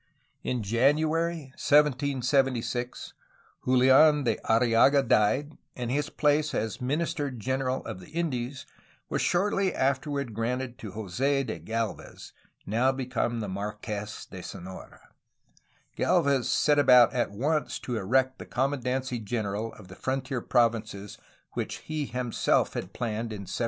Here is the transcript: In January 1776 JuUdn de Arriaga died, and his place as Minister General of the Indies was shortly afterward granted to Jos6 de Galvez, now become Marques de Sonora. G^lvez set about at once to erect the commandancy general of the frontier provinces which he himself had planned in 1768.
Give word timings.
In 0.41 0.63
January 0.63 1.51
1776 1.57 3.13
JuUdn 3.67 4.23
de 4.23 4.37
Arriaga 4.51 5.03
died, 5.07 5.59
and 5.75 5.91
his 5.91 6.09
place 6.09 6.55
as 6.55 6.81
Minister 6.81 7.29
General 7.29 7.85
of 7.85 7.99
the 7.99 8.07
Indies 8.09 8.65
was 9.09 9.21
shortly 9.21 9.71
afterward 9.75 10.33
granted 10.33 10.79
to 10.79 10.91
Jos6 10.93 11.45
de 11.45 11.59
Galvez, 11.59 12.33
now 12.65 12.91
become 12.91 13.37
Marques 13.53 14.25
de 14.25 14.41
Sonora. 14.41 15.09
G^lvez 15.95 16.45
set 16.45 16.79
about 16.79 17.13
at 17.13 17.29
once 17.29 17.77
to 17.77 17.95
erect 17.95 18.39
the 18.39 18.47
commandancy 18.47 19.23
general 19.23 19.71
of 19.75 19.87
the 19.87 19.95
frontier 19.95 20.41
provinces 20.41 21.19
which 21.51 21.75
he 21.75 22.05
himself 22.05 22.73
had 22.73 22.91
planned 22.93 23.31
in 23.31 23.41
1768. 23.41 23.59